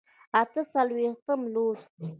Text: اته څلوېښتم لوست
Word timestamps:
اته 0.39 0.61
څلوېښتم 0.71 1.41
لوست 1.53 1.91